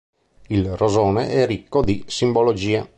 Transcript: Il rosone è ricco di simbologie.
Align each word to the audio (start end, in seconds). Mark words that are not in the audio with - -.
Il 0.49 0.67
rosone 0.77 1.29
è 1.29 1.45
ricco 1.45 1.83
di 1.85 2.03
simbologie. 2.07 2.89